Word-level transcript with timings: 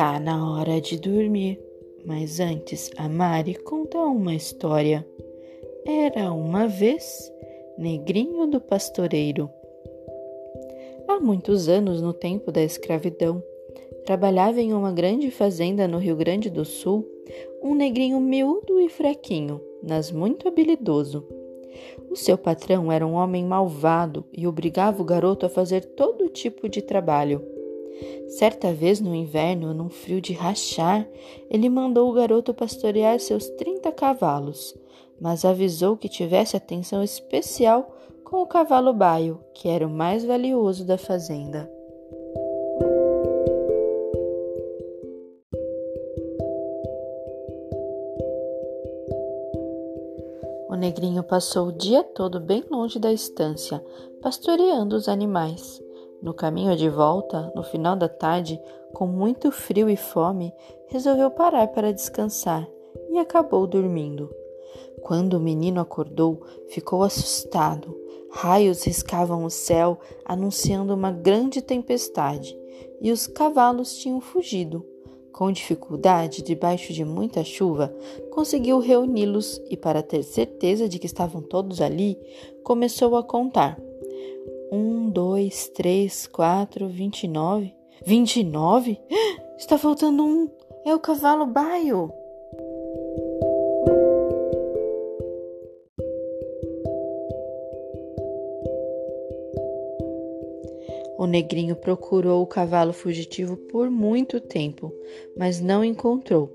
Tá 0.00 0.18
na 0.18 0.50
hora 0.50 0.80
de 0.80 0.98
dormir, 0.98 1.60
mas 2.06 2.40
antes 2.40 2.90
a 2.96 3.06
Mari 3.06 3.54
conta 3.54 3.98
uma 3.98 4.34
história. 4.34 5.06
Era 5.84 6.32
uma 6.32 6.66
vez 6.66 7.30
Negrinho 7.76 8.46
do 8.46 8.62
Pastoreiro. 8.62 9.50
Há 11.06 11.20
muitos 11.20 11.68
anos, 11.68 12.00
no 12.00 12.14
tempo 12.14 12.50
da 12.50 12.62
escravidão, 12.62 13.42
trabalhava 14.06 14.58
em 14.58 14.72
uma 14.72 14.90
grande 14.90 15.30
fazenda 15.30 15.86
no 15.86 15.98
Rio 15.98 16.16
Grande 16.16 16.48
do 16.48 16.64
Sul 16.64 17.06
um 17.62 17.74
negrinho 17.74 18.18
miúdo 18.18 18.80
e 18.80 18.88
fraquinho, 18.88 19.60
mas 19.86 20.10
muito 20.10 20.48
habilidoso. 20.48 21.28
O 22.10 22.16
seu 22.16 22.38
patrão 22.38 22.90
era 22.90 23.06
um 23.06 23.12
homem 23.12 23.44
malvado 23.44 24.24
e 24.32 24.46
obrigava 24.46 25.02
o 25.02 25.04
garoto 25.04 25.44
a 25.44 25.50
fazer 25.50 25.84
todo 25.84 26.30
tipo 26.30 26.70
de 26.70 26.80
trabalho. 26.80 27.59
Certa 28.28 28.72
vez 28.72 29.00
no 29.00 29.14
inverno, 29.14 29.74
num 29.74 29.88
frio 29.88 30.20
de 30.20 30.32
rachar, 30.32 31.06
ele 31.50 31.68
mandou 31.68 32.08
o 32.08 32.12
garoto 32.12 32.54
pastorear 32.54 33.18
seus 33.20 33.48
trinta 33.50 33.90
cavalos, 33.90 34.76
mas 35.20 35.44
avisou 35.44 35.96
que 35.96 36.08
tivesse 36.08 36.56
atenção 36.56 37.02
especial 37.02 37.94
com 38.24 38.42
o 38.42 38.46
cavalo 38.46 38.92
baio, 38.92 39.40
que 39.52 39.68
era 39.68 39.86
o 39.86 39.90
mais 39.90 40.24
valioso 40.24 40.84
da 40.84 40.96
fazenda. 40.96 41.70
O 50.68 50.76
negrinho 50.76 51.22
passou 51.24 51.68
o 51.68 51.72
dia 51.72 52.04
todo 52.04 52.38
bem 52.40 52.64
longe 52.70 52.98
da 52.98 53.12
estância, 53.12 53.84
pastoreando 54.22 54.94
os 54.94 55.08
animais. 55.08 55.82
No 56.22 56.34
caminho 56.34 56.76
de 56.76 56.88
volta, 56.88 57.50
no 57.54 57.62
final 57.62 57.96
da 57.96 58.08
tarde, 58.08 58.60
com 58.92 59.06
muito 59.06 59.50
frio 59.50 59.88
e 59.88 59.96
fome, 59.96 60.52
resolveu 60.88 61.30
parar 61.30 61.68
para 61.68 61.92
descansar 61.92 62.68
e 63.10 63.18
acabou 63.18 63.66
dormindo. 63.66 64.30
Quando 65.02 65.34
o 65.34 65.40
menino 65.40 65.80
acordou, 65.80 66.42
ficou 66.68 67.02
assustado. 67.02 67.98
Raios 68.30 68.84
riscavam 68.84 69.44
o 69.44 69.50
céu, 69.50 69.98
anunciando 70.24 70.94
uma 70.94 71.10
grande 71.10 71.62
tempestade, 71.62 72.56
e 73.00 73.10
os 73.10 73.26
cavalos 73.26 73.96
tinham 73.96 74.20
fugido. 74.20 74.86
Com 75.32 75.50
dificuldade, 75.50 76.42
debaixo 76.42 76.92
de 76.92 77.04
muita 77.04 77.42
chuva, 77.42 77.94
conseguiu 78.30 78.78
reuni-los 78.78 79.60
e, 79.70 79.76
para 79.76 80.02
ter 80.02 80.22
certeza 80.22 80.88
de 80.88 80.98
que 80.98 81.06
estavam 81.06 81.40
todos 81.40 81.80
ali, 81.80 82.18
começou 82.62 83.16
a 83.16 83.22
contar. 83.22 83.80
Um, 84.72 85.10
dois, 85.10 85.68
três, 85.68 86.28
quatro, 86.28 86.88
vinte 86.88 87.24
e 87.24 87.28
nove. 87.28 87.74
Vinte 88.04 88.40
e 88.40 88.44
nove? 88.44 89.00
Está 89.58 89.76
faltando 89.76 90.24
um. 90.24 90.48
É 90.84 90.94
o 90.94 91.00
cavalo 91.00 91.44
baio. 91.44 92.12
O 101.18 101.26
negrinho 101.26 101.76
procurou 101.76 102.40
o 102.40 102.46
cavalo 102.46 102.92
fugitivo 102.92 103.56
por 103.56 103.90
muito 103.90 104.40
tempo, 104.40 104.90
mas 105.36 105.60
não 105.60 105.84
encontrou. 105.84 106.50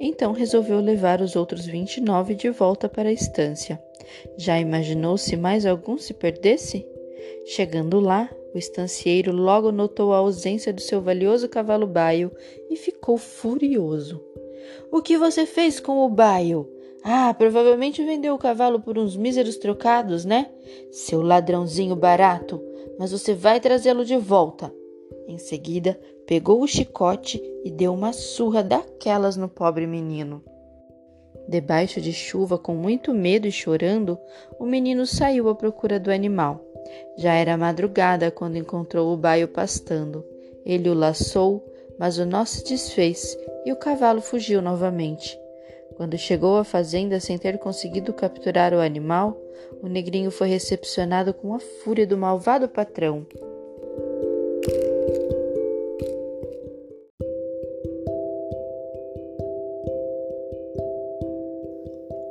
Então 0.00 0.32
resolveu 0.32 0.80
levar 0.80 1.20
os 1.20 1.36
outros 1.36 1.66
29 1.66 2.34
de 2.34 2.48
volta 2.50 2.88
para 2.88 3.08
a 3.08 3.12
estância. 3.12 3.82
Já 4.36 4.58
imaginou 4.58 5.18
se 5.18 5.36
mais 5.36 5.66
algum 5.66 5.98
se 5.98 6.14
perdesse? 6.14 6.86
Chegando 7.50 7.98
lá, 7.98 8.28
o 8.54 8.58
estancieiro 8.58 9.32
logo 9.32 9.72
notou 9.72 10.12
a 10.12 10.18
ausência 10.18 10.70
do 10.70 10.82
seu 10.82 11.00
valioso 11.00 11.48
cavalo 11.48 11.86
baio 11.86 12.30
e 12.68 12.76
ficou 12.76 13.16
furioso. 13.16 14.22
O 14.92 15.00
que 15.00 15.16
você 15.16 15.46
fez 15.46 15.80
com 15.80 16.04
o 16.04 16.10
baio? 16.10 16.70
Ah, 17.02 17.32
provavelmente 17.32 18.04
vendeu 18.04 18.34
o 18.34 18.38
cavalo 18.38 18.80
por 18.80 18.98
uns 18.98 19.16
míseros 19.16 19.56
trocados, 19.56 20.26
né? 20.26 20.50
Seu 20.92 21.22
ladrãozinho 21.22 21.96
barato, 21.96 22.62
mas 22.98 23.12
você 23.12 23.32
vai 23.32 23.58
trazê-lo 23.60 24.04
de 24.04 24.18
volta. 24.18 24.70
Em 25.26 25.38
seguida, 25.38 25.98
pegou 26.26 26.62
o 26.62 26.68
chicote 26.68 27.42
e 27.64 27.70
deu 27.70 27.94
uma 27.94 28.12
surra 28.12 28.62
daquelas 28.62 29.38
no 29.38 29.48
pobre 29.48 29.86
menino. 29.86 30.44
Debaixo 31.48 31.98
de 31.98 32.12
chuva, 32.12 32.58
com 32.58 32.74
muito 32.74 33.14
medo 33.14 33.46
e 33.46 33.52
chorando, 33.52 34.18
o 34.58 34.66
menino 34.66 35.06
saiu 35.06 35.48
à 35.48 35.54
procura 35.54 35.98
do 35.98 36.10
animal. 36.10 36.67
Já 37.16 37.34
era 37.34 37.56
madrugada 37.56 38.30
quando 38.30 38.56
encontrou 38.56 39.12
o 39.12 39.16
baio 39.16 39.48
pastando. 39.48 40.24
Ele 40.64 40.88
o 40.88 40.94
laçou, 40.94 41.64
mas 41.98 42.18
o 42.18 42.24
nó 42.24 42.44
se 42.44 42.64
desfez 42.64 43.36
e 43.64 43.72
o 43.72 43.76
cavalo 43.76 44.20
fugiu 44.20 44.62
novamente. 44.62 45.38
Quando 45.96 46.16
chegou 46.16 46.56
à 46.58 46.64
fazenda 46.64 47.18
sem 47.18 47.36
ter 47.36 47.58
conseguido 47.58 48.12
capturar 48.12 48.72
o 48.72 48.80
animal, 48.80 49.36
o 49.82 49.88
negrinho 49.88 50.30
foi 50.30 50.48
recepcionado 50.48 51.34
com 51.34 51.54
a 51.54 51.58
fúria 51.58 52.06
do 52.06 52.16
malvado 52.16 52.68
patrão. 52.68 53.26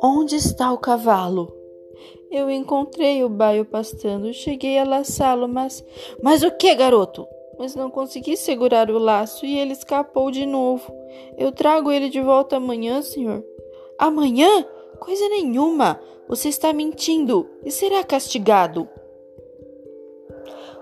Onde 0.00 0.36
está 0.36 0.72
o 0.72 0.78
cavalo? 0.78 1.57
Eu 2.30 2.50
encontrei 2.50 3.24
o 3.24 3.28
baio 3.28 3.64
pastando, 3.64 4.32
cheguei 4.34 4.78
a 4.78 4.84
laçá-lo, 4.84 5.48
mas. 5.48 5.84
Mas 6.22 6.42
o 6.42 6.50
que, 6.50 6.74
garoto? 6.74 7.26
Mas 7.58 7.74
não 7.74 7.90
consegui 7.90 8.36
segurar 8.36 8.90
o 8.90 8.98
laço 8.98 9.46
e 9.46 9.58
ele 9.58 9.72
escapou 9.72 10.30
de 10.30 10.44
novo. 10.44 10.92
Eu 11.36 11.50
trago 11.50 11.90
ele 11.90 12.08
de 12.08 12.20
volta 12.20 12.56
amanhã, 12.56 13.00
senhor. 13.02 13.42
Amanhã? 13.98 14.64
Coisa 15.00 15.28
nenhuma! 15.28 16.00
Você 16.28 16.50
está 16.50 16.72
mentindo 16.72 17.48
e 17.64 17.70
será 17.70 18.04
castigado. 18.04 18.86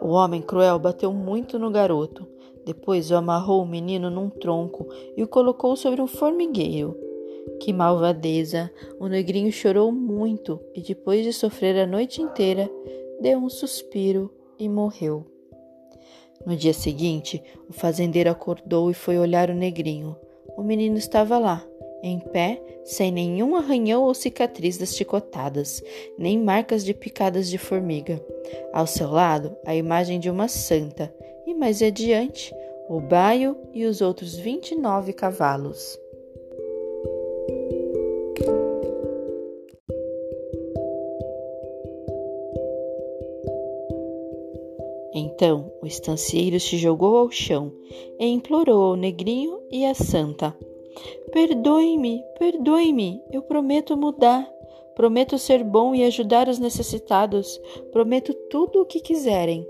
O 0.00 0.08
homem 0.08 0.42
cruel 0.42 0.78
bateu 0.78 1.12
muito 1.12 1.58
no 1.58 1.70
garoto. 1.70 2.28
Depois 2.64 3.10
o 3.10 3.16
amarrou 3.16 3.62
o 3.62 3.66
menino 3.66 4.10
num 4.10 4.28
tronco 4.28 4.86
e 5.16 5.22
o 5.22 5.28
colocou 5.28 5.74
sobre 5.76 6.02
um 6.02 6.06
formigueiro. 6.06 7.09
Que 7.60 7.74
malvadeza! 7.74 8.70
O 8.98 9.06
negrinho 9.06 9.52
chorou 9.52 9.92
muito 9.92 10.58
e, 10.74 10.80
depois 10.80 11.22
de 11.22 11.32
sofrer 11.32 11.78
a 11.78 11.86
noite 11.86 12.22
inteira, 12.22 12.70
deu 13.20 13.38
um 13.38 13.50
suspiro 13.50 14.32
e 14.58 14.66
morreu. 14.66 15.26
No 16.46 16.56
dia 16.56 16.72
seguinte, 16.72 17.42
o 17.68 17.72
fazendeiro 17.72 18.30
acordou 18.30 18.90
e 18.90 18.94
foi 18.94 19.18
olhar 19.18 19.50
o 19.50 19.54
negrinho. 19.54 20.16
O 20.56 20.62
menino 20.62 20.96
estava 20.96 21.38
lá, 21.38 21.62
em 22.02 22.18
pé, 22.18 22.62
sem 22.82 23.12
nenhum 23.12 23.54
arranhão 23.54 24.04
ou 24.04 24.14
cicatriz 24.14 24.78
das 24.78 24.96
chicotadas, 24.96 25.82
nem 26.16 26.38
marcas 26.38 26.82
de 26.82 26.94
picadas 26.94 27.50
de 27.50 27.58
formiga. 27.58 28.24
Ao 28.72 28.86
seu 28.86 29.10
lado, 29.10 29.54
a 29.66 29.76
imagem 29.76 30.18
de 30.18 30.30
uma 30.30 30.48
santa, 30.48 31.14
e 31.46 31.52
mais 31.52 31.82
adiante, 31.82 32.54
o 32.88 33.00
baio 33.00 33.54
e 33.74 33.84
os 33.84 34.00
outros 34.00 34.34
vinte 34.34 34.70
e 34.70 34.76
nove 34.76 35.12
cavalos. 35.12 35.98
Então 45.12 45.72
o 45.82 45.86
estancieiro 45.86 46.60
se 46.60 46.76
jogou 46.76 47.16
ao 47.16 47.30
chão 47.30 47.72
e 48.18 48.26
implorou 48.26 48.82
ao 48.82 48.96
negrinho 48.96 49.60
e 49.70 49.84
à 49.84 49.94
santa: 49.94 50.56
Perdoe-me, 51.32 52.22
perdoe-me, 52.38 53.20
eu 53.32 53.42
prometo 53.42 53.96
mudar. 53.96 54.48
Prometo 54.94 55.38
ser 55.38 55.64
bom 55.64 55.94
e 55.94 56.04
ajudar 56.04 56.48
os 56.48 56.58
necessitados. 56.58 57.60
Prometo 57.90 58.34
tudo 58.50 58.82
o 58.82 58.86
que 58.86 59.00
quiserem. 59.00 59.66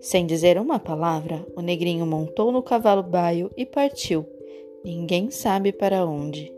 Sem 0.00 0.26
dizer 0.26 0.58
uma 0.58 0.78
palavra, 0.78 1.44
o 1.56 1.60
negrinho 1.60 2.06
montou 2.06 2.52
no 2.52 2.62
cavalo 2.62 3.02
baio 3.02 3.50
e 3.56 3.66
partiu. 3.66 4.24
Ninguém 4.84 5.30
sabe 5.30 5.72
para 5.72 6.06
onde. 6.06 6.55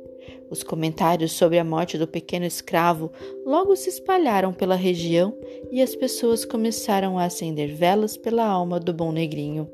Os 0.51 0.63
comentários 0.63 1.33
sobre 1.33 1.59
a 1.59 1.65
morte 1.65 1.99
do 1.99 2.07
pequeno 2.07 2.47
escravo 2.47 3.13
logo 3.45 3.77
se 3.77 3.91
espalharam 3.91 4.53
pela 4.53 4.75
região 4.75 5.37
e 5.71 5.83
as 5.83 5.95
pessoas 5.95 6.45
começaram 6.45 7.19
a 7.19 7.25
acender 7.25 7.75
velas 7.75 8.17
pela 8.17 8.47
alma 8.47 8.81
do 8.81 8.95
bom 8.95 9.13
negrinho. 9.13 9.69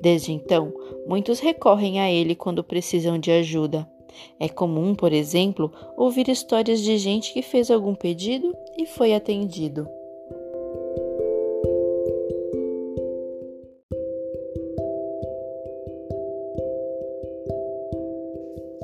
Desde 0.00 0.32
então, 0.32 0.72
muitos 1.06 1.40
recorrem 1.40 2.00
a 2.00 2.10
ele 2.10 2.34
quando 2.34 2.64
precisam 2.64 3.18
de 3.18 3.30
ajuda. 3.30 3.88
É 4.40 4.48
comum, 4.48 4.94
por 4.94 5.12
exemplo, 5.12 5.70
ouvir 5.96 6.28
histórias 6.28 6.80
de 6.80 6.96
gente 6.96 7.32
que 7.32 7.42
fez 7.42 7.70
algum 7.70 7.94
pedido 7.94 8.54
e 8.76 8.86
foi 8.86 9.14
atendido. 9.14 9.88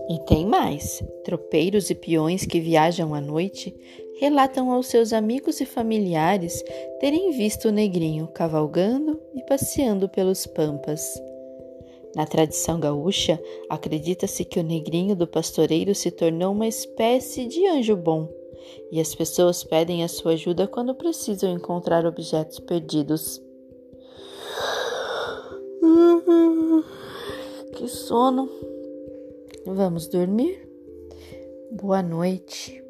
E 0.08 0.18
tem 0.26 0.46
mais: 0.46 1.02
tropeiros 1.24 1.90
e 1.90 1.94
peões 1.94 2.44
que 2.44 2.60
viajam 2.60 3.14
à 3.14 3.20
noite 3.20 3.74
relatam 4.20 4.70
aos 4.70 4.86
seus 4.86 5.12
amigos 5.12 5.60
e 5.60 5.66
familiares 5.66 6.62
terem 7.00 7.30
visto 7.32 7.68
o 7.68 7.72
negrinho 7.72 8.28
cavalgando 8.28 9.20
e 9.34 9.42
passeando 9.42 10.08
pelos 10.08 10.46
pampas. 10.46 11.02
Na 12.14 12.24
tradição 12.24 12.78
gaúcha, 12.78 13.42
acredita-se 13.68 14.44
que 14.44 14.60
o 14.60 14.62
negrinho 14.62 15.16
do 15.16 15.26
pastoreiro 15.26 15.94
se 15.94 16.12
tornou 16.12 16.52
uma 16.52 16.68
espécie 16.68 17.44
de 17.46 17.66
anjo 17.66 17.96
bom, 17.96 18.28
e 18.92 19.00
as 19.00 19.14
pessoas 19.14 19.64
pedem 19.64 20.04
a 20.04 20.08
sua 20.08 20.32
ajuda 20.32 20.68
quando 20.68 20.94
precisam 20.94 21.52
encontrar 21.52 22.06
objetos 22.06 22.60
perdidos. 22.60 23.42
Que 27.76 27.88
sono! 27.88 28.73
Vamos 29.66 30.08
dormir? 30.08 30.68
Boa 31.72 32.02
noite. 32.02 32.84